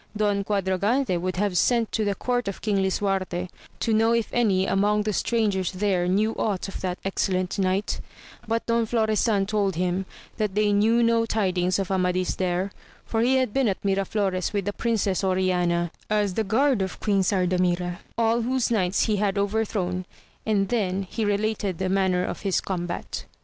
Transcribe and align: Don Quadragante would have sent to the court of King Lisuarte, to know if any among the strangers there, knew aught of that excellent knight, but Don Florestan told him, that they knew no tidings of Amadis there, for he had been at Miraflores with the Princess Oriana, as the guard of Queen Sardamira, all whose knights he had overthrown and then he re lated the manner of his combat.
Don 0.17 0.43
Quadragante 0.43 1.15
would 1.21 1.35
have 1.35 1.55
sent 1.55 1.91
to 1.91 2.03
the 2.03 2.15
court 2.15 2.47
of 2.47 2.59
King 2.61 2.77
Lisuarte, 2.81 3.49
to 3.81 3.93
know 3.93 4.13
if 4.13 4.29
any 4.33 4.65
among 4.65 5.03
the 5.03 5.13
strangers 5.13 5.73
there, 5.73 6.07
knew 6.07 6.31
aught 6.39 6.67
of 6.67 6.81
that 6.81 6.97
excellent 7.05 7.59
knight, 7.59 8.01
but 8.47 8.65
Don 8.65 8.87
Florestan 8.87 9.45
told 9.45 9.75
him, 9.75 10.07
that 10.37 10.55
they 10.55 10.73
knew 10.73 11.03
no 11.03 11.27
tidings 11.27 11.77
of 11.77 11.91
Amadis 11.91 12.33
there, 12.37 12.71
for 13.05 13.21
he 13.21 13.35
had 13.35 13.53
been 13.53 13.67
at 13.67 13.83
Miraflores 13.85 14.51
with 14.53 14.65
the 14.65 14.73
Princess 14.73 15.23
Oriana, 15.23 15.91
as 16.09 16.33
the 16.33 16.43
guard 16.43 16.81
of 16.81 16.99
Queen 16.99 17.21
Sardamira, 17.21 17.99
all 18.17 18.41
whose 18.41 18.71
knights 18.71 19.03
he 19.03 19.17
had 19.17 19.37
overthrown 19.37 20.05
and 20.47 20.69
then 20.69 21.03
he 21.03 21.23
re 21.23 21.37
lated 21.37 21.77
the 21.77 21.89
manner 21.89 22.25
of 22.25 22.41
his 22.41 22.59
combat. 22.59 23.25